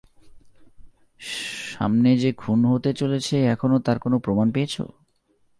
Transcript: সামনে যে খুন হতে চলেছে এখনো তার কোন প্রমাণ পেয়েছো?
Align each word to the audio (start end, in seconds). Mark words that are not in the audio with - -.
সামনে 1.71 2.09
যে 2.17 2.29
খুন 2.33 2.59
হতে 2.65 2.91
চলেছে 2.93 3.35
এখনো 3.47 3.75
তার 3.79 3.97
কোন 3.99 4.13
প্রমাণ 4.19 4.47
পেয়েছো? 4.51 4.83